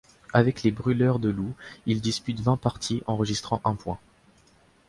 [0.33, 1.53] Avec les Brûleurs de loups,
[1.85, 3.99] il dispute vingt parties, enregistrant un point.